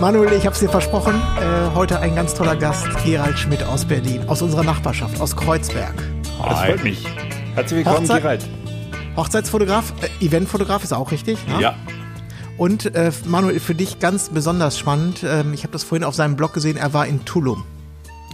[0.00, 1.14] Manuel, ich habe es dir versprochen.
[1.14, 5.94] Äh, heute ein ganz toller Gast, Gerald Schmidt aus Berlin, aus unserer Nachbarschaft, aus Kreuzberg.
[6.42, 7.04] Das freut mich.
[7.54, 8.48] Herzlich willkommen, Hochzeit- Gerald.
[9.16, 11.38] Hochzeitsfotograf, äh, Eventfotograf ist auch richtig.
[11.46, 11.60] ne?
[11.60, 11.74] Ja.
[12.56, 15.22] Und äh, Manuel, für dich ganz besonders spannend.
[15.22, 16.76] Ähm, ich habe das vorhin auf seinem Blog gesehen.
[16.76, 17.64] Er war in Tulum.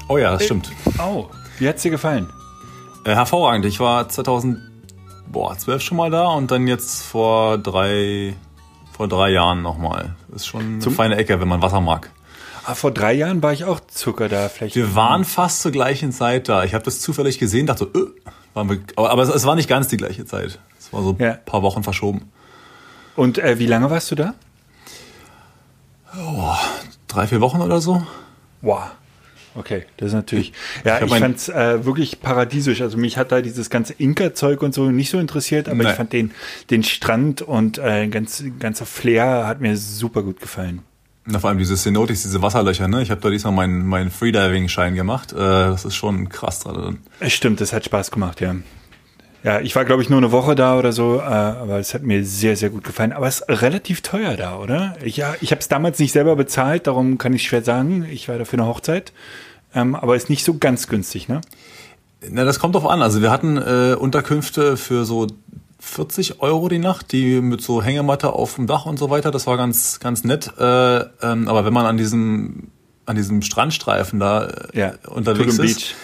[0.09, 0.71] Oh ja, das stimmt.
[1.05, 1.27] Oh,
[1.59, 2.29] wie hat's dir gefallen?
[3.05, 3.65] Äh, hervorragend.
[3.67, 8.35] Ich war 2012 schon mal da und dann jetzt vor drei,
[8.97, 10.15] vor drei Jahren nochmal.
[10.35, 12.11] Ist schon eine Zum- feine Ecke, wenn man Wasser mag.
[12.65, 14.49] Ah, vor drei Jahren war ich auch Zucker da.
[14.49, 14.75] Vielleicht.
[14.75, 16.65] Wir waren fast zur gleichen Zeit da.
[16.65, 18.07] Ich habe das zufällig gesehen, dachte so, äh,
[18.55, 20.59] waren wir, aber, aber es, es war nicht ganz die gleiche Zeit.
[20.79, 21.35] Es war so ein Ja.
[21.35, 22.31] paar Wochen verschoben.
[23.15, 24.35] Und äh, wie lange warst du da?
[27.09, 28.03] Drei, vier Wochen oder so.
[28.63, 28.83] Wow.
[29.57, 30.53] Okay, das ist natürlich.
[30.85, 32.83] Ja, Ich ich, mein- fand's äh, wirklich paradiesisch.
[32.83, 35.91] Also mich hat da dieses ganze Inka-Zeug und so nicht so interessiert, aber Nee.
[35.91, 36.31] ich fand den,
[36.71, 40.83] den Strand und äh, ganz, ganzer Flair hat mir super gut gefallen.
[41.25, 43.03] Na, vor allem diese Cenotes, diese Wasserlöcher, ne?
[43.03, 45.33] Ich habe da diesmal meinen, meinen Freediving-Schein gemacht.
[45.33, 46.63] Äh, das ist schon krass.
[47.19, 48.55] Es stimmt, das hat Spaß gemacht, ja.
[49.43, 52.03] Ja, ich war, glaube ich, nur eine Woche da oder so, äh, aber es hat
[52.03, 53.13] mir sehr, sehr gut gefallen.
[53.13, 54.97] Aber es ist relativ teuer da, oder?
[55.05, 58.07] Ich, ja, ich habe es damals nicht selber bezahlt, darum kann ich schwer sagen.
[58.11, 59.13] Ich war da für eine Hochzeit.
[59.75, 61.43] Ähm, aber ist nicht so ganz günstig, ne?
[62.29, 63.03] Na, das kommt drauf an.
[63.03, 65.27] Also wir hatten äh, Unterkünfte für so
[65.79, 69.31] 40 Euro die Nacht, die mit so Hängematte auf dem Dach und so weiter.
[69.31, 70.51] Das war ganz, ganz nett.
[70.59, 72.69] Äh, ähm, aber wenn man an diesem,
[73.05, 75.95] an diesem Strandstreifen da äh, Ja, unterwegs Tulum ist, Beach.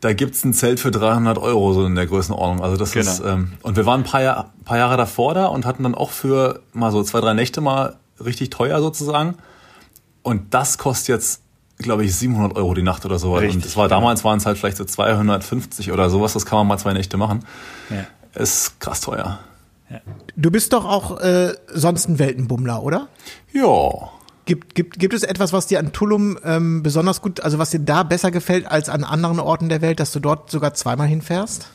[0.00, 2.62] Da gibt's ein Zelt für 300 Euro so in der Größenordnung.
[2.64, 3.10] Also das Genau.
[3.10, 5.94] ist ähm, und wir waren ein paar, Jahr, paar Jahre davor da und hatten dann
[5.94, 9.36] auch für mal so zwei, drei Nächte mal richtig teuer sozusagen.
[10.22, 11.42] Und das kostet jetzt,
[11.78, 13.32] glaube ich, 700 Euro die Nacht oder so.
[13.34, 14.00] und Richtig, das war genau.
[14.00, 16.32] damals waren es halt vielleicht so 250 oder sowas.
[16.34, 17.44] Das kann man mal zwei Nächte machen.
[17.90, 18.06] Ja.
[18.40, 19.38] Ist krass teuer.
[20.36, 23.08] Du bist doch auch äh, sonst ein Weltenbummler, oder?
[23.52, 24.10] Ja.
[24.50, 27.78] Gibt, gibt, gibt es etwas, was dir an Tulum ähm, besonders gut, also was dir
[27.78, 31.68] da besser gefällt als an anderen Orten der Welt, dass du dort sogar zweimal hinfährst?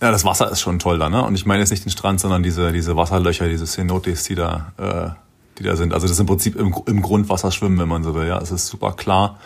[0.00, 1.24] Ja, das Wasser ist schon toll da, ne?
[1.24, 4.72] Und ich meine jetzt nicht den Strand, sondern diese, diese Wasserlöcher, diese Cenotes, die da,
[4.76, 5.92] äh, die da sind.
[5.92, 8.28] Also das ist im Prinzip im, im Grundwasser schwimmen, wenn man so will.
[8.28, 9.40] Ja, es ist super klar.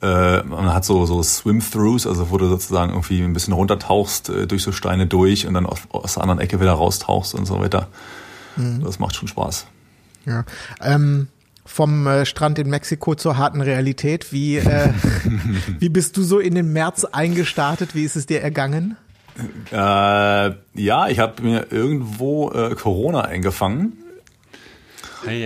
[0.00, 4.46] Äh, man hat so, so Swim-Throughs, also wo du sozusagen irgendwie ein bisschen runtertauchst, äh,
[4.46, 7.58] durch so Steine durch und dann auf, aus der anderen Ecke wieder raustauchst und so
[7.58, 7.88] weiter.
[8.56, 9.66] Das macht schon Spaß.
[10.24, 10.44] Ja.
[10.80, 11.28] Ähm,
[11.66, 14.32] vom äh, Strand in Mexiko zur harten Realität.
[14.32, 14.88] Wie, äh,
[15.78, 17.94] wie bist du so in den März eingestartet?
[17.94, 18.96] Wie ist es dir ergangen?
[19.70, 23.92] Äh, ja, ich habe mir irgendwo äh, Corona eingefangen.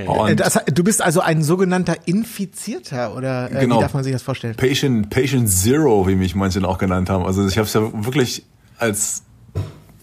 [0.06, 3.76] Und Das, du bist also ein sogenannter Infizierter oder äh, Genau.
[3.76, 4.54] wie darf man sich das vorstellen?
[4.54, 7.24] Patient, Patient Zero, wie mich manche auch genannt haben.
[7.24, 8.44] Also ich habe es ja wirklich,
[8.78, 9.22] als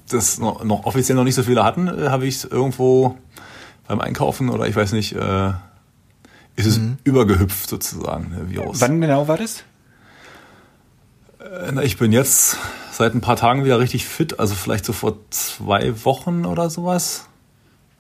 [0.10, 3.18] das noch, noch offiziell noch nicht so viele hatten, äh, habe ich es irgendwo
[3.88, 5.52] beim Einkaufen oder ich weiß nicht, äh,
[6.58, 8.82] ist es übergehüpft sozusagen, der Virus.
[8.82, 9.64] Wann genau war das?
[11.40, 12.58] Äh, na, Ich bin jetzt
[12.92, 17.28] seit ein paar Tagen wieder richtig fit, also vielleicht so vor zwei Wochen oder sowas.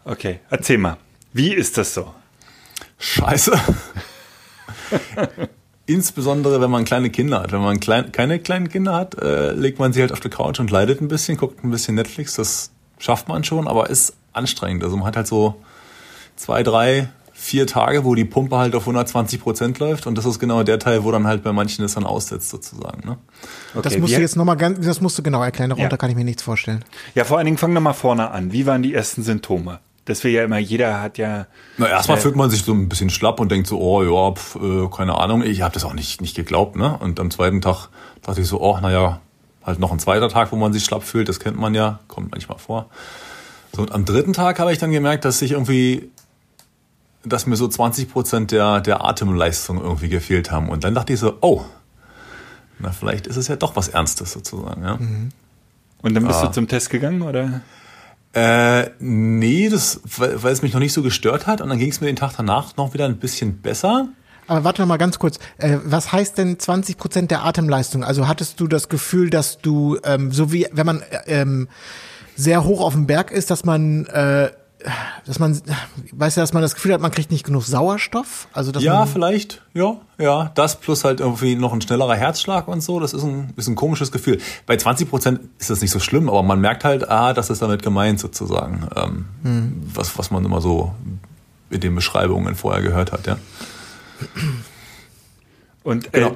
[0.03, 0.97] Okay, erzähl mal.
[1.33, 2.13] Wie ist das so?
[2.97, 3.51] Scheiße.
[5.85, 7.51] Insbesondere, wenn man kleine Kinder hat.
[7.51, 10.59] Wenn man klein, keine kleinen Kinder hat, äh, legt man sie halt auf die Couch
[10.59, 12.33] und leidet ein bisschen, guckt ein bisschen Netflix.
[12.33, 14.83] Das schafft man schon, aber ist anstrengend.
[14.83, 15.61] Also man hat halt so
[16.35, 17.09] zwei, drei,
[17.39, 20.07] vier Tage, wo die Pumpe halt auf 120 Prozent läuft.
[20.07, 23.07] Und das ist genau der Teil, wo dann halt bei manchen es dann aussetzt sozusagen.
[23.07, 23.17] Ne?
[23.75, 25.69] das Okay, musst wie- du jetzt nochmal ganz, das musst du genau erklären.
[25.69, 25.97] Darunter Ja.
[25.97, 26.83] kann ich mir nichts vorstellen.
[27.13, 28.51] Ja, vor allen Dingen fang doch mal vorne an.
[28.53, 29.79] Wie waren die ersten Symptome?
[30.05, 31.47] Das wir ja immer, jeder hat ja.
[31.77, 34.33] Na, erstmal Äh, fühlt man sich so ein bisschen schlapp und denkt so, oh ja,
[34.33, 35.43] pf, äh, keine Ahnung.
[35.43, 36.97] Ich habe das auch nicht, nicht geglaubt, ne?
[36.97, 37.89] Und am zweiten Tag
[38.23, 39.19] dachte ich so, oh, naja,
[39.63, 42.31] halt noch ein zweiter Tag, wo man sich schlapp fühlt, das kennt man ja, kommt
[42.31, 42.87] manchmal vor.
[43.75, 46.09] So, und am dritten Tag habe ich dann gemerkt, dass ich irgendwie,
[47.29, 50.69] dass mir so 20 Prozent der, der Atemleistung irgendwie gefehlt haben.
[50.69, 51.63] Und dann dachte ich so, oh,
[52.79, 54.99] na, vielleicht ist es ja doch was Ernstes sozusagen, ja.
[56.01, 56.47] Und dann bist Ah.
[56.47, 57.61] du zum Test gegangen, oder?
[58.33, 61.59] Äh, nee, das, weil, weil es mich noch nicht so gestört hat.
[61.61, 64.09] Und dann ging es mir den Tag danach noch wieder ein bisschen besser.
[64.45, 65.39] Aber warte noch mal ganz kurz.
[65.57, 68.03] Äh, was heißt denn 20 Prozent der Atemleistung?
[68.03, 71.67] Also hattest du das Gefühl, dass du, ähm, so wie wenn man äh, ähm,
[72.35, 74.51] sehr hoch auf dem Berg ist, dass man äh,
[75.25, 75.59] dass man,
[76.11, 78.47] weißt du, dass man das Gefühl hat, man kriegt nicht genug Sauerstoff?
[78.53, 80.51] Also, dass Ja, man, vielleicht, ja, ja.
[80.55, 83.75] Das plus halt irgendwie noch ein schnellerer Herzschlag und so, das ist ein, ist ein
[83.75, 84.39] komisches Gefühl.
[84.65, 87.61] Bei 20 Prozent ist das nicht so schlimm, aber man merkt halt, ah, das ist
[87.61, 89.25] damit gemeint sozusagen, ähm,
[89.93, 90.93] was, was man immer so
[91.69, 93.37] in den Beschreibungen vorher gehört hat, ja.
[95.83, 96.29] Und Genau.
[96.29, 96.33] äh,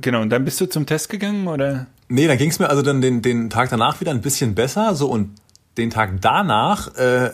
[0.00, 1.86] genau, und dann bist du zum Test gegangen oder?
[2.08, 4.94] Nee, dann ging es mir also dann den, den Tag danach wieder ein bisschen besser,
[4.94, 5.30] so und
[5.76, 7.30] den Tag danach äh,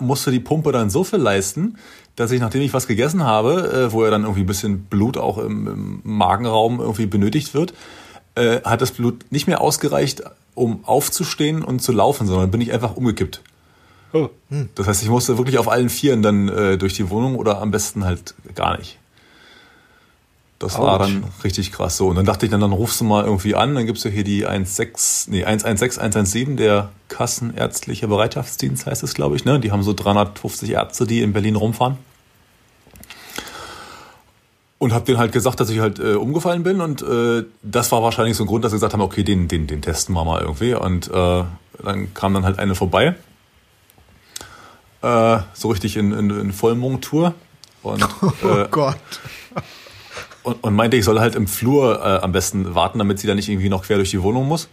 [0.00, 1.76] musste die Pumpe dann so viel leisten,
[2.16, 5.16] dass ich, nachdem ich was gegessen habe, äh, wo ja dann irgendwie ein bisschen Blut
[5.16, 7.74] auch im, im Magenraum irgendwie benötigt wird,
[8.34, 10.22] äh, hat das Blut nicht mehr ausgereicht,
[10.54, 13.42] um aufzustehen und zu laufen, sondern bin ich einfach umgekippt.
[14.12, 14.28] Oh.
[14.76, 17.72] Das heißt, ich musste wirklich auf allen Vieren dann äh, durch die Wohnung oder am
[17.72, 18.98] besten halt gar nicht.
[20.64, 21.12] Das war Autsch.
[21.12, 22.08] dann richtig krass so.
[22.08, 24.24] Und dann dachte ich, dann, dann rufst du mal irgendwie an, dann gibt's ja hier
[24.24, 29.44] die 16, nee, 116, 117, der Kassenärztliche Bereitschaftsdienst heißt es, glaube ich.
[29.44, 29.60] Ne?
[29.60, 31.98] Die haben so 350 Ärzte, die in Berlin rumfahren.
[34.78, 38.02] Und hab denen halt gesagt, dass ich halt äh, umgefallen bin und äh, das war
[38.02, 40.40] wahrscheinlich so ein Grund, dass sie gesagt haben, okay, den, den, den testen wir mal
[40.42, 40.74] irgendwie.
[40.74, 41.44] Und äh,
[41.82, 43.14] dann kam dann halt eine vorbei,
[45.02, 47.34] äh, so richtig in, in, in Vollmontur
[47.82, 48.96] und, oh äh, Gott.
[50.44, 53.36] Und, und meinte, ich soll halt im Flur äh, am besten warten, damit sie dann
[53.36, 54.68] nicht irgendwie noch quer durch die Wohnung muss.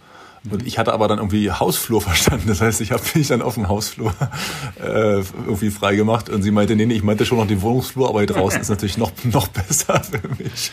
[0.50, 2.48] Und ich hatte aber dann irgendwie Hausflur verstanden.
[2.48, 4.12] Das heißt, ich habe mich dann auf dem Hausflur
[4.80, 6.28] äh, irgendwie frei gemacht.
[6.28, 8.68] Und sie meinte, nee, nee, ich meinte schon noch den Wohnungsflur, aber hier draußen ist
[8.68, 10.72] natürlich noch, noch besser für mich.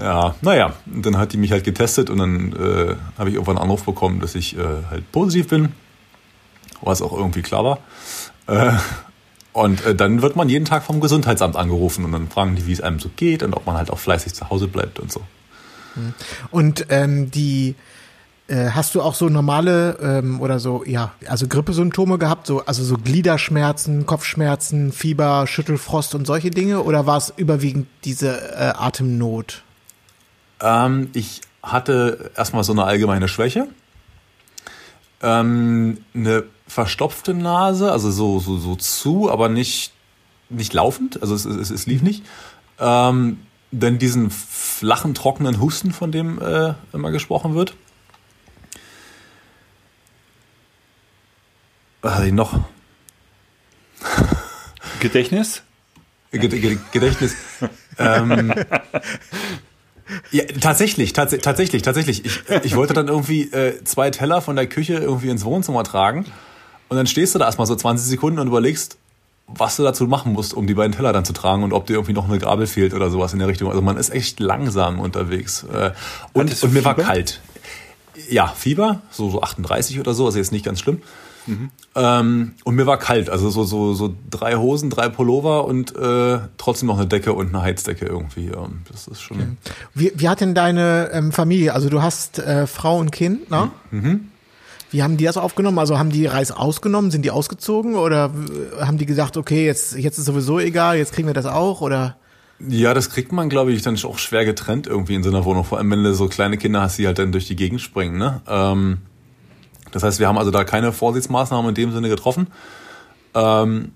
[0.00, 3.56] Ja, naja, und dann hat die mich halt getestet und dann äh, habe ich irgendwann
[3.56, 5.72] einen Anruf bekommen, dass ich äh, halt positiv bin,
[6.80, 7.78] was auch irgendwie klar war.
[8.46, 8.76] Äh,
[9.58, 12.72] und äh, dann wird man jeden Tag vom Gesundheitsamt angerufen und dann fragen die, wie
[12.72, 15.20] es einem so geht und ob man halt auch fleißig zu Hause bleibt und so.
[16.50, 17.74] Und ähm, die
[18.48, 22.82] äh, hast du auch so normale ähm, oder so, ja, also Grippesymptome gehabt, so, also
[22.82, 26.82] so Gliederschmerzen, Kopfschmerzen, Fieber, Schüttelfrost und solche Dinge?
[26.82, 29.62] Oder war es überwiegend diese äh, Atemnot?
[30.60, 33.68] Ähm, ich hatte erstmal so eine allgemeine Schwäche,
[35.20, 39.92] ähm, eine verstopfte Nase, also so, so, so zu, aber nicht,
[40.50, 42.24] nicht laufend, also es, es, es lief nicht.
[42.78, 43.40] Ähm,
[43.72, 47.74] dann diesen flachen, trockenen Husten, von dem äh, immer gesprochen wird.
[52.00, 52.60] Was hatte ich noch?
[55.00, 55.62] Gedächtnis?
[56.32, 57.34] Ged- Ged- Gedächtnis.
[57.98, 58.54] ähm,
[60.30, 62.24] ja, tatsächlich, tats tatsächlich, tatsächlich.
[62.24, 66.26] Ich, ich wollte dann irgendwie äh, zwei Teller von der Küche irgendwie ins Wohnzimmer tragen
[66.88, 68.96] und dann stehst du da erstmal so 20 Sekunden und überlegst,
[69.46, 71.94] was du dazu machen musst, um die beiden Teller dann zu tragen und ob dir
[71.94, 73.70] irgendwie noch eine Gabel fehlt oder sowas in der Richtung.
[73.70, 75.64] Also man ist echt langsam unterwegs.
[75.72, 75.92] Äh,
[76.34, 77.40] und, und mir war kalt.
[78.28, 81.00] Ja, Fieber, so, so 38 oder so, also jetzt nicht ganz schlimm.
[81.94, 86.40] Ähm, und mir war kalt, also so, so, so drei Hosen, drei Pullover und äh,
[86.58, 88.50] trotzdem noch eine Decke und eine Heizdecke irgendwie.
[88.90, 89.56] Das ist schon.
[89.94, 93.70] Wie, wie hat denn deine ähm, Familie, also du hast äh, Frau und Kind, ne?
[94.90, 95.78] Wie haben die das aufgenommen?
[95.78, 98.32] Also haben die Reis ausgenommen, sind die ausgezogen oder
[98.78, 101.80] äh, haben die gesagt, okay, jetzt, jetzt ist sowieso egal, jetzt kriegen wir das auch
[101.80, 102.16] oder?
[102.60, 105.64] Ja, das kriegt man, glaube ich, dann auch schwer getrennt irgendwie in so einer Wohnung.
[105.64, 108.18] Vor allem, wenn du so kleine Kinder hast, die halt dann durch die Gegend springen.
[108.18, 108.40] Ne?
[108.48, 108.98] Ähm,
[109.92, 112.48] das heißt, wir haben also da keine Vorsichtsmaßnahmen in dem Sinne getroffen.
[113.34, 113.92] Ähm,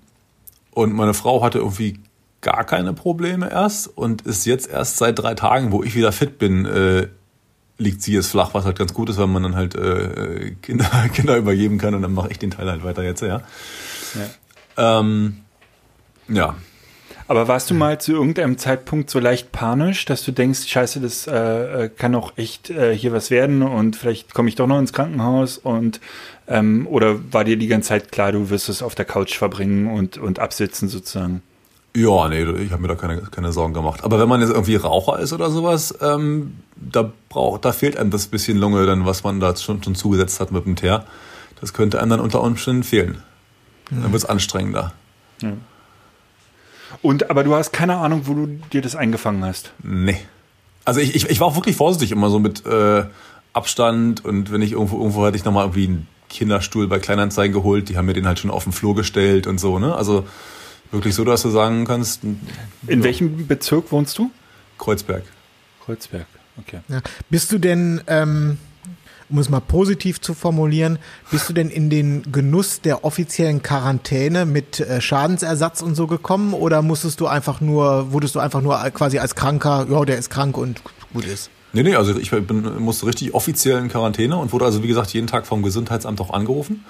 [0.71, 1.99] und meine Frau hatte irgendwie
[2.41, 6.37] gar keine Probleme erst und ist jetzt erst seit drei Tagen, wo ich wieder fit
[6.39, 7.07] bin, äh,
[7.77, 10.85] liegt sie jetzt flach, was halt ganz gut ist, weil man dann halt äh, Kinder,
[11.13, 13.41] Kinder übergeben kann und dann mache ich den Teil halt weiter jetzt, ja.
[14.77, 14.99] Ja.
[14.99, 15.37] Ähm,
[16.27, 16.55] ja.
[17.27, 21.25] Aber warst du mal zu irgendeinem Zeitpunkt so leicht panisch, dass du denkst, scheiße, das
[21.25, 24.77] äh, äh, kann auch echt äh, hier was werden und vielleicht komme ich doch noch
[24.77, 26.01] ins Krankenhaus und
[26.47, 29.87] ähm, oder war dir die ganze Zeit klar, du wirst es auf der Couch verbringen
[29.87, 31.41] und, und absitzen sozusagen?
[31.95, 34.03] Ja, nee, ich habe mir da keine, keine Sorgen gemacht.
[34.03, 38.09] Aber wenn man jetzt irgendwie Raucher ist oder sowas, ähm, da braucht, da fehlt einem
[38.09, 41.05] das bisschen Lunge, dann was man da schon, schon zugesetzt hat mit dem Teer.
[41.61, 43.21] Das könnte einem dann unter Umständen fehlen.
[43.91, 44.93] Dann wird's anstrengender.
[47.01, 49.71] Und aber du hast keine Ahnung, wo du dir das eingefangen hast.
[49.83, 50.17] Nee.
[50.85, 53.05] Also ich, ich, ich war auch wirklich vorsichtig immer so mit äh,
[53.53, 57.89] Abstand und wenn ich irgendwo, irgendwo hatte ich nochmal irgendwie einen Kinderstuhl bei Kleinanzeigen geholt,
[57.89, 59.95] die haben mir den halt schon auf den Flur gestellt und so, ne?
[59.95, 60.25] Also
[60.91, 62.23] wirklich so, dass du sagen kannst,
[62.87, 64.31] In welchem Bezirk wohnst du?
[64.77, 65.23] Kreuzberg.
[65.85, 66.27] Kreuzberg.
[66.57, 66.79] Okay.
[66.87, 67.01] Ja.
[67.29, 68.57] Bist du denn, ähm,
[69.29, 70.99] um es mal positiv zu formulieren,
[71.31, 76.53] bist du denn in den Genuss der offiziellen Quarantäne mit äh, Schadensersatz und so gekommen
[76.53, 80.29] oder musstest du einfach nur, wurdest du einfach nur quasi als Kranker, ja, der ist
[80.29, 80.81] krank und
[81.13, 81.49] gut ist?
[81.73, 85.11] Nee, nee, also ich bin, musste richtig offiziell in Quarantäne und wurde also, wie gesagt,
[85.11, 86.85] jeden Tag vom Gesundheitsamt auch angerufen.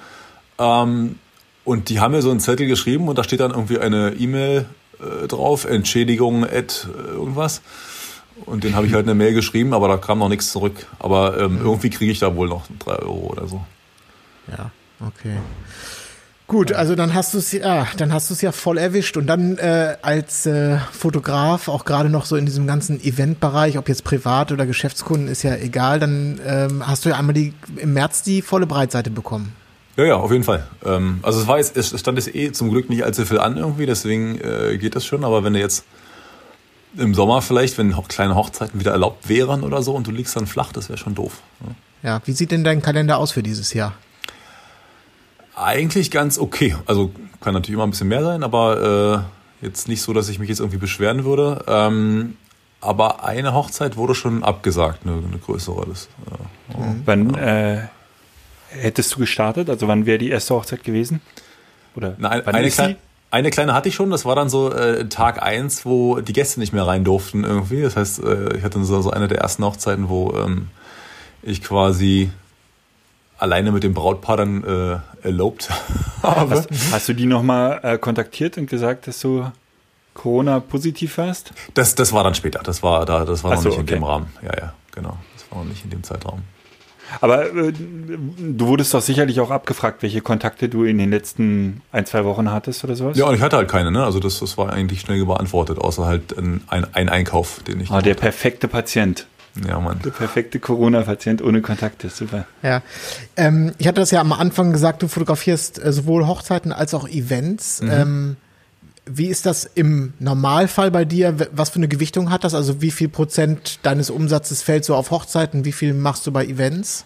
[0.59, 1.19] Ähm,
[1.63, 4.65] Und die haben mir so einen Zettel geschrieben und da steht dann irgendwie eine E-Mail
[4.99, 7.61] äh, drauf, Entschädigung at äh, irgendwas.
[8.45, 10.87] Und den habe ich halt eine Mail geschrieben, aber da kam noch nichts zurück.
[10.99, 13.63] Aber ähm, irgendwie kriege ich da wohl noch drei Euro oder so.
[14.49, 15.37] Ja, okay.
[16.47, 19.27] Gut, also dann hast du es ja, dann hast du es ja voll erwischt und
[19.27, 24.03] dann äh, als äh, Fotograf auch gerade noch so in diesem ganzen Eventbereich, ob jetzt
[24.03, 25.99] privat oder Geschäftskunden, ist ja egal.
[25.99, 29.55] Dann ähm, hast du ja einmal die im März die volle Breitseite bekommen.
[29.95, 30.67] Ja, ja, auf jeden Fall.
[30.85, 33.57] Ähm, also es war jetzt, es stand jetzt eh zum Glück nicht allzu viel an
[33.57, 35.23] irgendwie, deswegen äh, geht das schon.
[35.23, 35.85] Aber wenn du jetzt
[36.97, 40.47] im Sommer vielleicht, wenn kleine Hochzeiten wieder erlaubt wären oder so und du liegst dann
[40.47, 41.41] flach, das wäre schon doof.
[41.59, 41.75] ne?
[42.03, 43.93] Ja, wie sieht denn dein Kalender aus für dieses Jahr?
[45.55, 46.75] Eigentlich ganz okay.
[46.85, 49.25] Also kann natürlich immer ein bisschen mehr sein, aber
[49.61, 51.63] äh, jetzt nicht so, dass ich mich jetzt irgendwie beschweren würde.
[51.67, 52.35] Ähm,
[52.81, 55.85] aber eine Hochzeit wurde schon abgesagt, eine, eine größere.
[55.87, 57.87] Das, äh, Wann äh,
[58.79, 59.69] hättest du gestartet?
[59.69, 61.21] Also wann wäre die erste Hochzeit gewesen?
[61.95, 62.95] Oder Na, ein, wann eine, sie?
[63.31, 66.59] eine kleine hatte ich schon, das war dann so äh, Tag eins, wo die Gäste
[66.59, 67.81] nicht mehr rein durften irgendwie.
[67.81, 70.69] Das heißt, äh, ich hatte so, so eine der ersten Hochzeiten, wo ähm,
[71.41, 72.31] ich quasi
[73.37, 75.69] alleine mit dem Brautpaar dann äh, erlaubt
[76.23, 76.51] habe.
[76.51, 79.51] Hast, hast du die nochmal äh, kontaktiert und gesagt, dass du
[80.13, 81.53] Corona-positiv warst?
[81.73, 83.95] Das, das war dann später, das war da, das war noch so, nicht in okay.
[83.95, 84.27] dem Rahmen.
[84.41, 85.17] Ja, ja, genau.
[85.35, 86.43] Das war noch nicht in dem Zeitraum.
[87.21, 92.05] Aber äh, du wurdest doch sicherlich auch abgefragt, welche Kontakte du in den letzten ein,
[92.05, 93.17] zwei Wochen hattest oder sowas?
[93.17, 94.03] Ja, und ich hatte halt keine, ne?
[94.03, 97.91] Also das, das war eigentlich schnell beantwortet, außer halt ein, ein, ein Einkauf, den ich.
[97.91, 99.27] Ah, der perfekte Patient.
[99.67, 99.99] ja, Mann.
[100.03, 102.09] Der perfekte Corona-Patient ohne Kontakte.
[102.09, 102.45] Super.
[102.63, 102.81] Ja,
[103.37, 107.07] ähm, ich hatte das ja am Anfang gesagt, du fotografierst äh, sowohl Hochzeiten als auch
[107.07, 107.81] Events.
[107.81, 108.37] Ähm,
[109.05, 111.35] wie ist das im Normalfall bei dir?
[111.51, 112.53] Was für eine Gewichtung hat das?
[112.53, 115.65] Also wie viel Prozent deines Umsatzes fällt so auf Hochzeiten?
[115.65, 117.05] Wie viel machst du bei Events?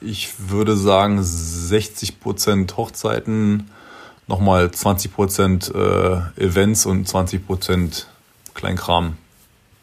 [0.00, 3.70] Ich würde sagen 60 Prozent Hochzeiten,
[4.26, 8.06] nochmal 20 Prozent äh, Events und 20 Prozent
[8.54, 9.16] Kleinkram.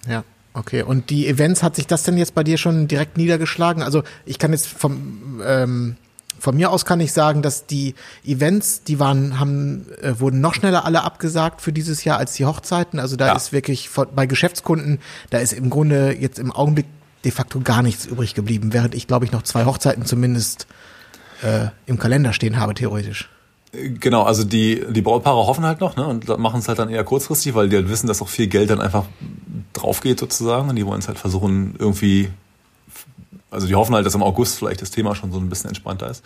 [0.07, 0.23] Ja.
[0.53, 3.83] Okay, und die Events, hat sich das denn jetzt bei dir schon direkt niedergeschlagen?
[3.83, 5.97] Also ich kann jetzt vom, ähm,
[6.39, 10.53] von mir aus kann ich sagen, dass die Events, die waren, haben, äh, wurden noch
[10.53, 12.99] schneller alle abgesagt für dieses Jahr als die Hochzeiten.
[12.99, 13.35] Also da Ja.
[13.35, 16.85] ist wirklich von, bei Geschäftskunden, da ist im Grunde jetzt im Augenblick
[17.25, 20.67] de facto gar nichts übrig geblieben, während ich glaube ich noch zwei Hochzeiten zumindest
[21.43, 23.29] äh, im Kalender stehen habe, theoretisch.
[23.73, 27.03] Genau, also die, die Brautpaare hoffen halt noch ne, und machen es halt dann eher
[27.03, 29.05] kurzfristig, weil die halt wissen, dass auch viel Geld dann einfach
[29.73, 32.29] drauf geht sozusagen und die wollen es halt versuchen irgendwie,
[33.49, 36.09] also die hoffen halt, dass im August vielleicht das Thema schon so ein bisschen entspannter
[36.09, 36.23] ist.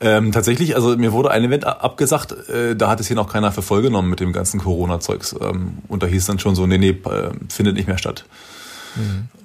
[0.00, 3.52] Ähm, tatsächlich, also mir wurde ein Event abgesagt, äh, da hat es hier noch keiner
[3.52, 6.78] für voll genommen mit dem ganzen Corona-Zeugs ähm, und da hieß dann schon so, nee,
[6.78, 8.24] nee, äh, findet nicht mehr statt.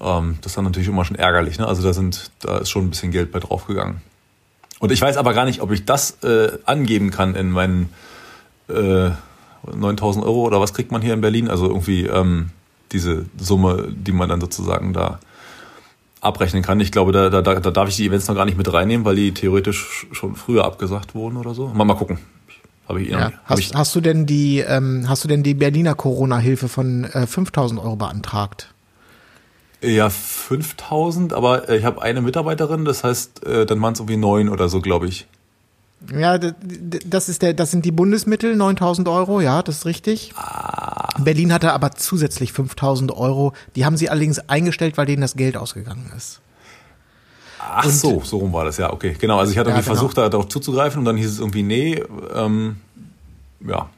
[0.02, 1.68] Ähm, das ist dann natürlich immer schon ärgerlich, ne?
[1.68, 4.02] also da sind, da ist schon ein bisschen Geld bei draufgegangen.
[4.80, 7.90] Und ich weiß aber gar nicht, ob ich das äh, angeben kann in meinen
[8.70, 9.10] äh,
[9.76, 11.50] 9000 Euro oder was kriegt man hier in Berlin?
[11.50, 12.52] Also irgendwie ähm,
[12.92, 15.20] diese Summe, die man dann sozusagen da
[16.22, 16.80] abrechnen kann.
[16.80, 19.06] Ich glaube, da, da, da da darf ich die Events noch gar nicht mit reinnehmen,
[19.06, 21.68] weil die theoretisch schon früher abgesagt wurden oder so.
[21.68, 22.20] Mal, mal gucken.
[22.88, 23.32] Habe ich, eh Ja.
[23.46, 27.28] Hast, ich, hast du denn die, ähm, hast du denn die Berliner Corona-Hilfe von äh,
[27.28, 28.74] 5000 Euro beantragt?
[29.82, 34.18] ja, 5000, aber äh, ich habe eine Mitarbeiterin, das heißt, äh, dann waren es irgendwie
[34.18, 35.28] neun oder so, glaube ich.
[36.14, 40.32] Ja, das ist der, das sind die Bundesmittel, 9000 Euro, ja, das ist richtig.
[41.20, 43.54] Berlin hatte aber zusätzlich 5000 Euro.
[43.76, 46.40] Die haben sie allerdings eingestellt, weil denen das Geld ausgegangen ist.
[47.60, 49.16] Ach so, so rum war das, ja, okay.
[49.20, 50.00] Genau, also ich hatte Ja, irgendwie genau.
[50.00, 52.02] versucht, da darauf zuzugreifen und dann hieß es irgendwie, nee,
[52.34, 52.78] ähm,
[53.68, 53.90] ja,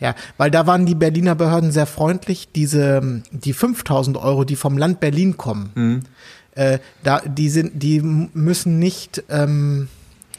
[0.00, 2.48] Ja, weil da waren die Berliner Behörden sehr freundlich.
[2.54, 6.04] Diese, die 5000 Euro, die vom Land Berlin kommen,
[6.54, 9.88] äh, da, die sind, die müssen nicht, ähm,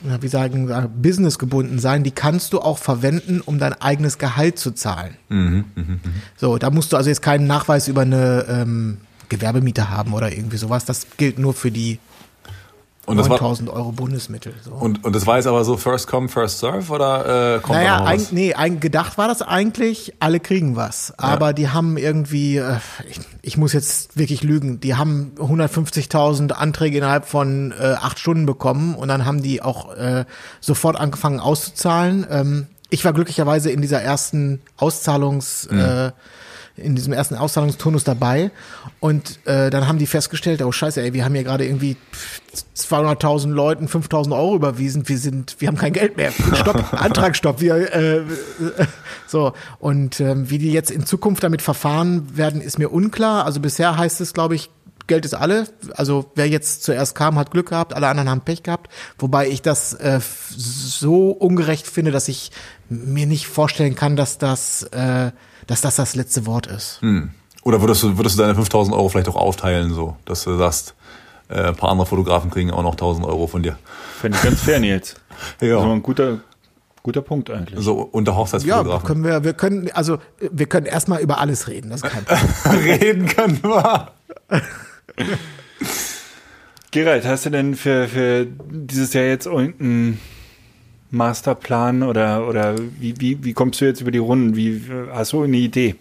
[0.02, 2.04] wie sagen, wir, businessgebunden sein.
[2.04, 5.16] Die kannst du auch verwenden, um dein eigenes Gehalt zu zahlen.
[6.38, 8.98] So, da musst du also jetzt keinen Nachweis über eine ähm,
[9.30, 10.86] Gewerbemiete haben oder irgendwie sowas.
[10.86, 12.00] Das gilt nur für die
[13.10, 14.54] Und das, war, 9000 Euro Bundesmittel.
[14.64, 14.72] So.
[14.72, 17.82] und, und das war jetzt aber so First Come, First Serve oder äh, kommt da
[17.82, 18.32] Naja, noch ein, was?
[18.32, 21.14] nee, gedacht war das eigentlich, alle kriegen was.
[21.18, 22.78] Aber die haben irgendwie, äh,
[23.10, 28.46] ich, ich muss jetzt wirklich lügen, die haben 150.000 Anträge innerhalb von äh, acht Stunden
[28.46, 30.26] bekommen und dann haben die auch äh,
[30.60, 32.28] sofort angefangen auszuzahlen.
[32.30, 36.12] Ähm, ich war glücklicherweise in dieser ersten Auszahlungs, äh,
[36.80, 38.52] in diesem ersten Auszahlungsturnus dabei.
[39.00, 41.98] Und äh, dann haben die festgestellt, oh scheiße, ey, wir haben hier gerade irgendwie
[42.76, 47.94] 200.000 Leuten 5.000 Euro überwiesen, wir sind, wir haben kein Geld mehr, stopp, Antragstopp, wir,
[47.94, 48.22] äh,
[49.28, 49.54] so.
[49.80, 53.46] Und ähm, wie die jetzt in Zukunft damit verfahren werden, ist mir unklar.
[53.46, 54.70] Also bisher heißt es, glaube ich,
[55.10, 55.66] Geld ist alle.
[55.96, 58.90] Also wer jetzt zuerst kam, hat Glück gehabt, alle anderen haben Pech gehabt.
[59.18, 60.22] Wobei ich das äh,
[60.56, 62.52] so ungerecht finde, dass ich
[62.88, 65.32] mir nicht vorstellen kann, dass das, äh,
[65.68, 67.02] dass das das letzte Wort ist.
[67.64, 70.96] Oder würdest du, würdest du deine 5000 Euro vielleicht auch aufteilen, so, dass du sagst,
[71.50, 73.78] äh, ein paar andere Fotografen kriegen auch noch 1000 Euro von dir.
[74.22, 75.16] Finde ich ganz fair, Nils.
[75.62, 75.78] Ja.
[75.78, 76.40] Also ein guter,
[77.02, 77.80] guter Punkt eigentlich.
[77.84, 79.08] So unter Ja, Hochzeitsfotografen.
[79.08, 81.90] können wir, wir können, also wir können erstmal über alles reden.
[81.92, 82.26] Das ist kein
[82.64, 83.00] Problem.
[83.00, 84.12] reden können wir.
[86.92, 90.20] Gerald, hast du denn für, für dieses Jahr jetzt irgendeinen
[91.12, 94.56] Masterplan oder, oder wie, wie, wie kommst du jetzt über die Runden?
[94.56, 95.96] Wie, hast du eine Idee?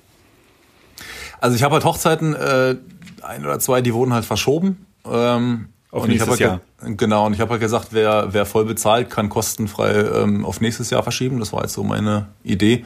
[1.40, 2.76] Also ich habe halt Hochzeiten, äh,
[3.22, 4.86] ein oder zwei, die wurden halt verschoben.
[5.04, 8.28] Ähm, Auf und ich nächstes hab halt ge- Genau, und ich habe halt gesagt, wer,
[8.32, 11.38] wer voll bezahlt, kann kostenfrei ähm, auf nächstes Jahr verschieben.
[11.38, 12.84] Das war jetzt so meine Idee.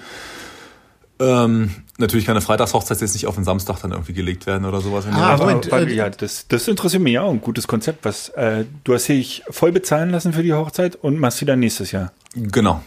[1.22, 4.80] Ähm, natürlich kann eine Freitagshochzeit jetzt nicht auf den Samstag dann irgendwie gelegt werden oder
[4.80, 5.04] sowas.
[5.10, 5.36] Ah.
[5.36, 7.30] Moment, weil, äh, ja, das, das interessiert mich ja auch.
[7.30, 8.04] Ein gutes Konzept.
[8.04, 11.60] Was, äh, du hast dich voll bezahlen lassen für die Hochzeit und machst sie dann
[11.60, 12.12] nächstes Jahr.
[12.34, 12.82] Genau.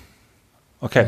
[0.82, 1.08] Okay.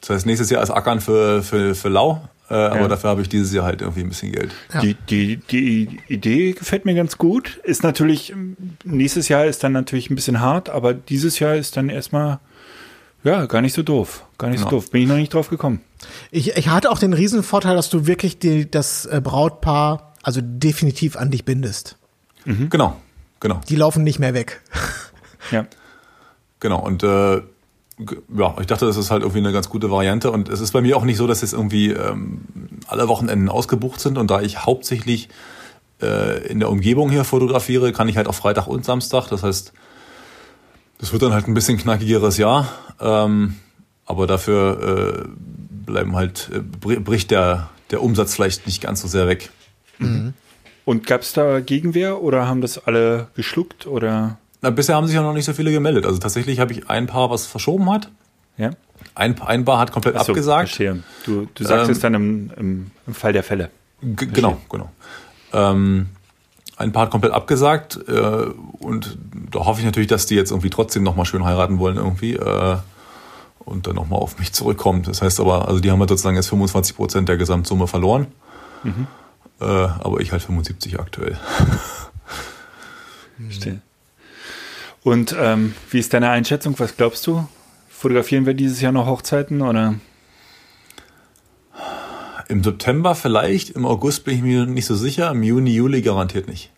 [0.00, 2.88] Das heißt, nächstes Jahr ist Ackern für, für, für lau, äh, aber Ja.
[2.88, 4.52] dafür habe ich dieses Jahr halt irgendwie ein bisschen Geld.
[4.72, 4.80] Ja.
[4.80, 7.58] Die, die, die Idee gefällt mir ganz gut.
[7.64, 8.32] Ist natürlich,
[8.84, 12.38] nächstes Jahr ist dann natürlich ein bisschen hart, aber dieses Jahr ist dann erstmal,
[13.24, 14.24] ja, gar nicht so doof.
[14.38, 14.76] Gar nicht so Genau.
[14.76, 14.90] doof.
[14.92, 15.80] Bin ich noch nicht drauf gekommen.
[16.30, 21.16] Ich, ich hatte auch den Riesenvorteil, dass du wirklich die, das äh, Brautpaar also definitiv
[21.16, 21.96] an dich bindest.
[22.44, 22.96] Genau,
[23.40, 24.60] genau, Die laufen nicht mehr weg.
[25.50, 25.64] Ja.
[26.60, 26.80] genau.
[26.84, 30.30] Und äh, ja, ich dachte, das ist halt irgendwie eine ganz gute Variante.
[30.30, 32.42] Und es ist bei mir auch nicht so, dass jetzt irgendwie ähm,
[32.86, 34.18] alle Wochenenden ausgebucht sind.
[34.18, 35.30] Und da ich hauptsächlich
[36.02, 39.28] äh, in der Umgebung hier fotografiere, kann ich halt auch Freitag und Samstag.
[39.28, 39.72] Das heißt,
[40.98, 42.68] das wird dann halt ein bisschen knackigeres Jahr.
[43.00, 43.56] Ähm,
[44.04, 45.28] aber dafür äh,
[45.88, 49.50] bleiben halt, äh, br- bricht der, der Umsatz vielleicht nicht ganz so sehr weg.
[50.84, 54.38] Und gab es da Gegenwehr oder haben das alle geschluckt oder?
[54.62, 56.06] Na, bisher haben sich ja noch nicht so viele gemeldet.
[56.06, 58.10] Also tatsächlich habe ich ein Paar, was verschoben hat.
[58.56, 58.70] Ja.
[59.14, 60.68] Ein, ein Paar hat komplett so, abgesagt.
[60.68, 61.02] Verstehe.
[61.24, 63.70] Du, du sagst Ähm, es dann im, im, im Fall der Fälle.
[64.00, 64.90] Genau, genau.
[65.52, 66.06] Ähm,
[66.76, 68.12] ein Paar hat komplett abgesagt äh,
[68.78, 69.18] und
[69.50, 72.76] da hoffe ich natürlich, dass die jetzt irgendwie trotzdem nochmal schön heiraten wollen irgendwie äh,
[73.68, 75.02] und dann nochmal auf mich zurückkommen.
[75.02, 78.26] Das heißt aber, also die haben halt sozusagen jetzt 25 Prozent der Gesamtsumme verloren,
[79.60, 81.38] äh, aber ich halt 75 aktuell.
[83.44, 83.80] Verstehe.
[85.04, 86.74] Und ähm, wie ist deine Einschätzung?
[86.78, 87.46] Was glaubst du?
[87.88, 89.94] Fotografieren wir dieses Jahr noch Hochzeiten oder?
[92.48, 96.48] Im September vielleicht, im August bin ich mir nicht so sicher, im Juni, Juli garantiert
[96.48, 96.70] nicht.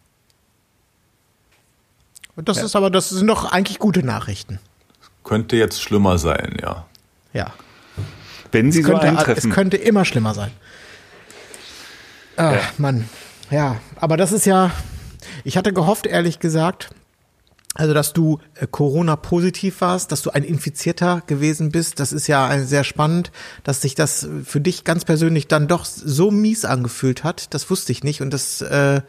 [2.37, 4.59] Das ist aber, das sind doch eigentlich gute Nachrichten.
[5.24, 6.87] Könnte jetzt schlimmer sein, ja.
[7.33, 7.52] Ja.
[8.52, 9.52] Wenn sie Es so könnte, es eintreffen.
[9.52, 10.50] könnte immer schlimmer sein.
[12.37, 13.09] Ach, Mann.
[13.50, 14.70] Ja, aber das ist ja,
[15.44, 16.90] ich hatte gehofft, ehrlich gesagt,
[17.74, 22.00] also dass du äh, Corona-positiv warst, dass du ein Infizierter gewesen bist.
[22.00, 23.30] Das ist ja ein, sehr spannend,
[23.62, 27.54] dass sich das für dich ganz persönlich dann doch so mies angefühlt hat.
[27.54, 29.02] Das wusste ich nicht und das äh,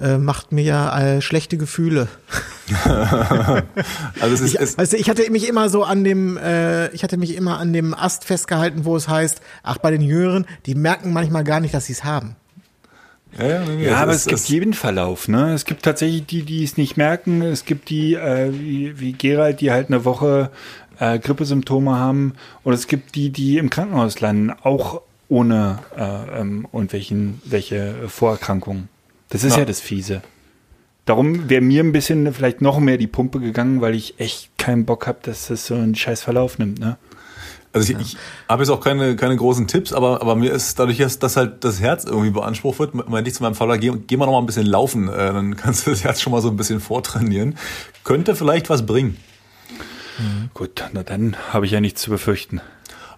[0.00, 2.08] äh, macht mir ja äh, schlechte Gefühle.
[4.20, 6.88] Also es ist, Ich, es, weißt du, ich hatte mich immer so an dem, äh,
[6.88, 10.46] ich hatte mich immer an dem Ast festgehalten, wo es heißt, ach, bei den Jüngeren,
[10.66, 12.36] die merken manchmal gar nicht, dass sie es haben.
[13.38, 15.28] ja, ja, Ja, aber es ist- gibt jeden Verlauf.
[15.28, 15.52] Ne?
[15.54, 17.42] Es gibt tatsächlich die, die es nicht merken.
[17.42, 20.50] Es gibt die, äh, wie, wie Gerald, die halt eine Woche
[20.98, 22.34] äh, Grippesymptome haben.
[22.64, 28.88] Und es gibt die, die im Krankenhaus landen, auch ohne äh, ähm, irgendwelchen welche Vorerkrankungen.
[29.28, 29.64] Das ist ja, Ja.
[29.64, 30.22] das Fiese.
[31.04, 34.84] Darum wäre mir ein bisschen vielleicht noch mehr die Pumpe gegangen, weil ich echt keinen
[34.84, 36.80] Bock habe, dass das so einen scheiß Verlauf nimmt.
[36.80, 36.96] Ne?
[37.72, 38.16] Also ich, ich
[38.48, 41.62] habe jetzt auch keine, keine großen Tipps, aber, aber mir ist dadurch, dass, dass halt
[41.62, 44.38] das Herz irgendwie beansprucht wird, meinte ich zu meinem Vater, geh, geh mal noch mal
[44.40, 47.56] ein bisschen laufen, äh, dann kannst du das Herz schon mal so ein bisschen vortrainieren.
[48.02, 49.16] Könnte vielleicht was bringen.
[50.54, 52.62] Gut, na dann habe ich ja nichts zu befürchten.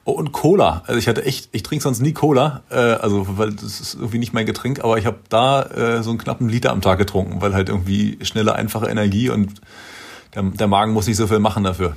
[0.09, 0.85] Oh, und Cola.
[0.87, 4.19] Also ich hatte echt, ich trinke sonst nie Cola, äh, also weil das ist irgendwie
[4.19, 7.43] nicht mein Getränk, aber ich habe da äh, so einen knappen Liter am Tag getrunken,
[7.43, 9.61] weil halt irgendwie schnelle, einfache Energie und
[10.35, 11.95] der, der Magen muss nicht so viel machen dafür.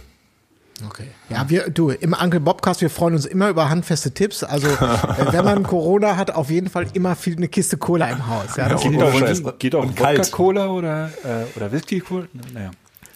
[0.85, 1.07] Okay.
[1.29, 4.43] Ja, wir, du, im Uncle Bobcast, wir freuen uns immer über handfeste Tipps.
[4.43, 8.27] Also, äh, wenn man Corona hat, auf jeden Fall immer viel eine Kiste Cola im
[8.27, 8.57] Haus.
[8.57, 9.85] Ja, das Ja, Geht auch, geht auch.
[9.85, 12.25] Wodka-Cola oder, äh, oder Whisky-Cola?
[12.53, 12.71] Naja,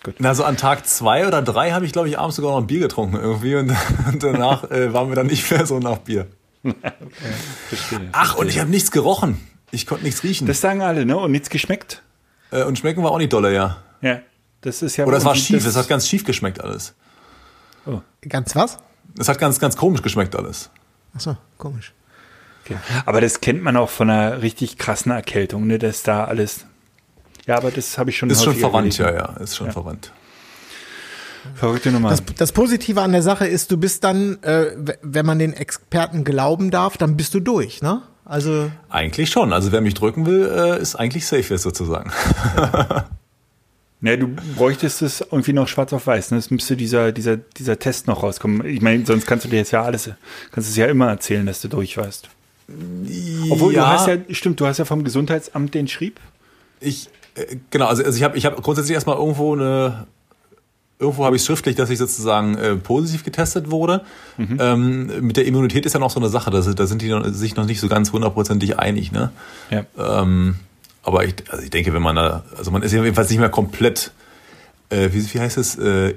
[0.05, 0.15] gut.
[0.19, 2.67] Na, so an Tag zwei oder drei habe ich, glaube ich, abends sogar noch ein
[2.67, 3.69] Bier getrunken irgendwie und,
[4.07, 6.27] und danach äh, waren wir dann nicht mehr so nach Bier.
[7.67, 8.09] Verstehe.
[8.13, 9.39] Ach, und ich habe nichts gerochen.
[9.71, 10.47] Ich konnte nichts riechen.
[10.47, 11.17] Das sagen alle, ne?
[11.17, 12.01] Und nichts geschmeckt?
[12.51, 13.77] äh, und schmecken war auch nicht dolle, ja.
[14.01, 14.19] Ja.
[14.61, 15.05] Das ist ja.
[15.05, 16.93] Oder es war schief, das- es hat ganz schief geschmeckt alles.
[18.27, 18.79] Ganz was?
[19.19, 20.71] Es hat ganz, ganz komisch geschmeckt alles.
[21.15, 21.93] Ach so, komisch.
[22.65, 22.77] Okay.
[23.05, 26.65] Aber das kennt man auch von einer richtig krassen Erkältung, ne, dass da alles.
[27.47, 29.15] Ja, aber das habe ich schon Ist schon verwandt, gelesen.
[29.15, 30.11] ja, ja, ist schon verwandt.
[31.53, 32.09] Verrückte Nummer.
[32.09, 34.71] Das, das Positive an der Sache ist, du bist dann, äh,
[35.03, 38.01] wenn man den Experten glauben darf, dann bist du durch, ne?
[38.25, 39.53] Also Eigentlich schon.
[39.53, 42.11] Also wer mich drücken will, äh, ist eigentlich safe sozusagen.
[44.01, 46.29] Ja, du bräuchtest es irgendwie noch schwarz auf weiß.
[46.31, 46.37] Ne?
[46.37, 48.63] Es müsste dieser, dieser, dieser Test noch rauskommen.
[48.65, 50.09] Ich meine, sonst kannst du dir jetzt ja alles,
[50.51, 52.29] kannst es ja immer erzählen, dass du durch warst.
[53.49, 56.19] Obwohl du hast ja, stimmt, du hast ja vom Gesundheitsamt den schrieb.
[56.79, 57.09] Ich,
[57.69, 60.07] genau, also, also ich habe ich hab grundsätzlich erstmal irgendwo eine,
[60.99, 64.01] irgendwo habe ich schriftlich, dass ich sozusagen äh, positiv getestet wurde.
[64.37, 67.09] Ähm, mit der Immunität ist ja noch so eine Sache, da, sind- da sind die
[67.09, 69.31] noch, sich noch nicht so ganz hundertprozentig einig, ne?
[69.69, 69.85] Ja.
[70.21, 70.55] Ähm,
[71.03, 73.49] aber ich, also ich denke, wenn man da, also man ist ja jedenfalls nicht mehr
[73.49, 74.11] komplett,
[74.89, 76.15] äh, wie, wie heißt es, äh,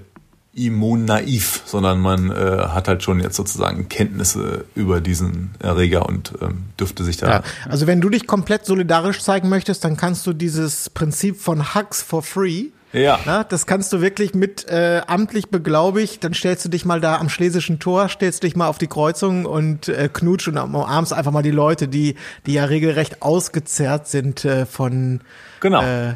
[0.67, 2.35] immunnaiv, sondern man äh,
[2.69, 7.43] hat halt schon jetzt sozusagen Kenntnisse über diesen Erreger und ähm, dürfte sich da Ja,
[7.69, 12.03] also wenn du dich komplett solidarisch zeigen möchtest, dann kannst du dieses Prinzip von Hugs
[12.03, 13.19] for Free, Ja.
[13.27, 17.17] na, das kannst du wirklich mit äh, amtlich beglaubigt, dann stellst du dich mal da
[17.19, 21.33] am Schlesischen Tor, stellst dich mal auf die Kreuzung und äh, knutscht und umarmst einfach
[21.33, 22.15] mal die Leute, die,
[22.47, 25.21] die ja regelrecht ausgezerrt sind äh, von,
[25.61, 25.83] Genau.
[25.83, 26.15] äh,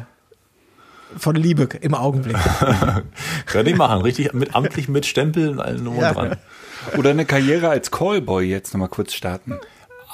[1.17, 2.37] von Liebe im Augenblick.
[3.45, 6.13] Könnte ich machen, richtig mit amtlich mit Stempel und allem drum und Ja.
[6.13, 6.35] dran.
[6.97, 9.57] Oder eine Karriere als Callboy jetzt nochmal kurz starten.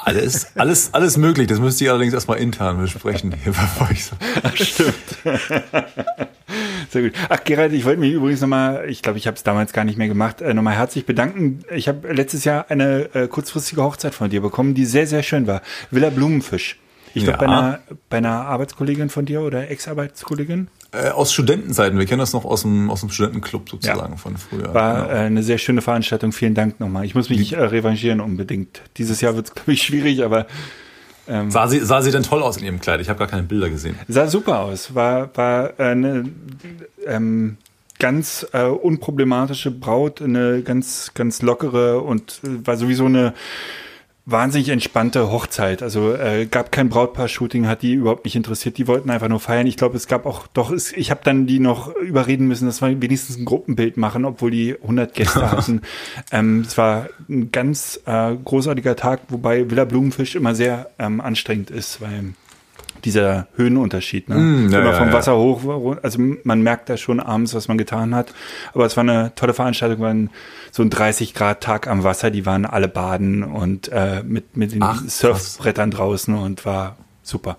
[0.05, 1.47] Alles, alles, alles möglich.
[1.47, 4.15] Das müsste ich allerdings erstmal intern besprechen, hier, bevor ich so.
[6.89, 7.11] Sehr gut.
[7.29, 9.97] Ach, Gerald, ich wollte mich übrigens nochmal, ich glaube, ich habe es damals gar nicht
[9.97, 11.63] mehr gemacht, äh, nochmal herzlich bedanken.
[11.73, 15.45] Ich habe letztes Jahr eine äh, kurzfristige Hochzeit von dir bekommen, die sehr, sehr schön
[15.47, 15.61] war.
[15.91, 16.77] Villa Blumenfisch.
[17.13, 17.47] Ich glaube, Ja.
[17.47, 20.67] bei, einer, bei einer Arbeitskollegin von dir oder Ex-Arbeitskollegin.
[20.91, 24.73] Äh, aus Studentenzeiten, wir kennen das noch aus dem, aus dem Studentenclub sozusagen von früher.
[24.73, 25.09] War Genau.
[25.13, 26.31] äh, eine sehr schöne Veranstaltung.
[26.31, 27.05] Vielen Dank nochmal.
[27.05, 28.81] Ich muss mich äh, revanchieren unbedingt.
[28.97, 30.47] Dieses Jahr wird es, glaube ich, schwierig, aber
[31.49, 33.01] Sah sie, sah sie denn toll aus in ihrem Kleid?
[33.01, 33.95] Ich habe gar keine Bilder gesehen.
[34.07, 34.95] sah super aus.
[34.95, 36.25] War, war eine
[37.05, 37.57] ähm,
[37.99, 43.35] ganz äh, unproblematische Braut, eine ganz, ganz lockere und äh, war sowieso eine
[44.31, 45.81] wahnsinnig entspannte Hochzeit.
[45.81, 48.77] Also äh, gab kein Brautpaar-Shooting, hat die überhaupt nicht interessiert.
[48.77, 49.67] Die wollten einfach nur feiern.
[49.67, 52.81] Ich glaube, es gab auch doch, es, ich habe dann die noch überreden müssen, dass
[52.81, 55.81] wir wenigstens ein Gruppenbild machen, obwohl die 100 Gäste hatten.
[56.31, 61.71] ähm, es war ein ganz äh, großartiger Tag, wobei Villa Blumenfisch immer sehr ähm, anstrengend
[61.71, 62.33] ist, weil
[63.05, 64.35] dieser Höhenunterschied, ne?
[64.35, 65.13] Mm, ja, Immer vom ja.
[65.13, 68.33] Wasser hoch, also man merkt da schon abends, was man getan hat.
[68.73, 70.29] Aber es war eine tolle Veranstaltung, war ein,
[70.71, 74.73] so ein 30 Grad Tag am Wasser, die waren alle baden und äh, mit, mit
[74.73, 77.57] den Ach, Surfbrettern draußen und war super.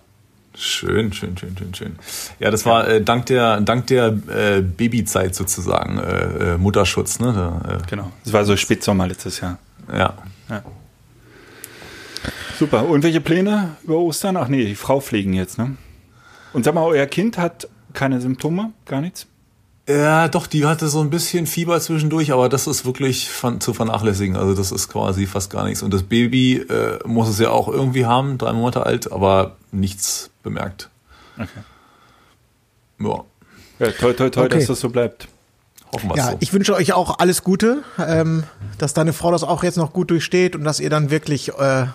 [0.57, 1.97] Schön, schön, schön, schön, schön.
[2.41, 7.33] Ja, das war äh, dank der, dank der äh, Babyzeit sozusagen, äh, äh, Mutterschutz, ne?
[7.33, 8.11] Da, Genau.
[8.27, 9.59] Es war so Spätsommer letztes Jahr.
[9.91, 10.15] äh, ja.
[10.49, 10.63] Ja.
[12.61, 12.87] Super.
[12.87, 14.37] Und welche Pläne über Ostern?
[14.37, 15.77] Ach nee, die Frau pflegen jetzt, ne?
[16.53, 18.73] Und sag mal, euer Kind hat keine Symptome?
[18.85, 19.27] Gar nichts?
[19.89, 23.73] Ja, doch, die hatte so ein bisschen Fieber zwischendurch, aber das ist wirklich von, zu
[23.73, 24.37] vernachlässigen.
[24.37, 25.83] Also das ist quasi fast gar nichts.
[25.83, 30.29] Und das Baby äh, muss es ja auch irgendwie haben, drei Monate alt, aber nichts
[30.43, 30.91] bemerkt.
[31.39, 31.49] Okay.
[33.01, 33.25] Ja,
[33.87, 34.59] Ja, toi, toi, toi, Okay.
[34.59, 35.29] dass das so bleibt.
[35.95, 36.37] hoffen wir Ja, so.
[36.41, 38.45] ich wünsche euch auch alles Gute, ähm,
[38.77, 41.87] dass deine Frau das auch jetzt noch gut durchsteht und dass ihr dann wirklich äh,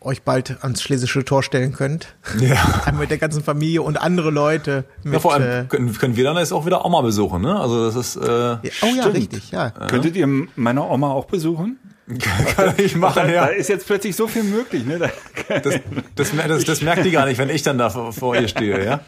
[0.00, 2.14] euch bald ans Schlesische Tor stellen könnt.
[2.38, 2.82] ja.
[2.84, 4.84] Einmal mit der ganzen Familie und andere Leute.
[5.02, 7.58] Mit, ja, vor äh, allem können, können wir dann jetzt auch wieder Oma besuchen, ne?
[7.58, 9.16] Also das ist äh, ja, oh ja, Stimmt.
[9.16, 9.70] richtig, ja.
[9.70, 11.78] Könntet ihr meine Oma auch besuchen?
[12.56, 13.46] kann ich Da, machen, da ja.
[13.46, 14.98] ist jetzt plötzlich so viel möglich, ne?
[14.98, 15.80] Da, Das,
[16.14, 18.84] das, das, das merkt die gar nicht, wenn ich dann da vor, vor ihr stehe,
[18.84, 19.00] ja?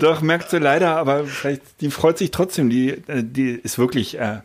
[0.00, 2.70] Doch, merkt sie leider, aber vielleicht, die freut sich trotzdem.
[2.70, 4.40] Die, äh, die ist wirklich, äh,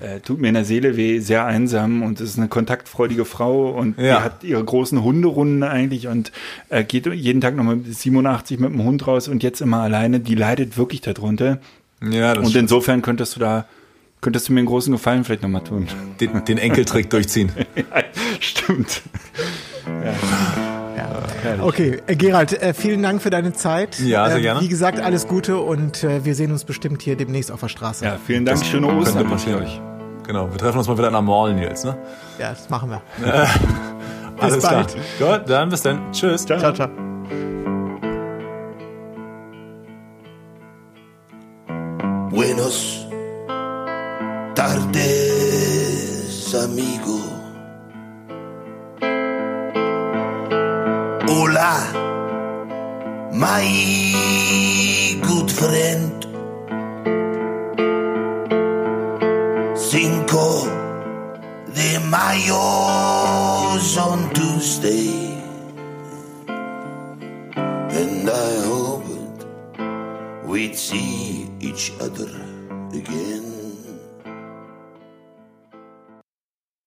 [0.00, 3.98] äh, tut mir in der Seele weh, sehr einsam und ist eine kontaktfreudige Frau und
[3.98, 4.22] die Ja.
[4.24, 6.32] hat ihre großen Hunderunden eigentlich und
[6.70, 10.20] äh, geht jeden Tag nochmal bis 87 mit dem Hund raus und jetzt immer alleine.
[10.20, 11.58] Die leidet wirklich darunter.
[12.02, 13.66] Ja, das Und insofern könntest du da,
[14.22, 15.86] könntest du mir einen großen Gefallen vielleicht nochmal tun.
[16.20, 17.50] den, den Enkeltrick durchziehen.
[18.40, 19.02] Stimmt.
[21.62, 23.98] Okay, äh, Gerald, äh, vielen Dank für deine Zeit.
[24.00, 24.60] Ja, sehr Äh, gerne.
[24.60, 28.04] Wie gesagt, alles Gute und äh, wir sehen uns bestimmt hier demnächst auf der Straße.
[28.04, 28.64] Ja, vielen Dank.
[28.64, 29.62] Schöne könnte Ostern wünsche ich passieren.
[29.64, 29.89] euch.
[30.30, 31.98] Genau, wir treffen uns mal wieder in der Mall, Nils, ne?
[32.38, 33.02] Ja, das machen wir.
[34.38, 34.96] Alles bald.
[35.18, 35.38] klar.
[35.38, 36.12] Gut, dann bis dann.
[36.12, 36.46] Tschüss.
[36.46, 36.86] Ciao, ciao.
[36.86, 37.09] Buenos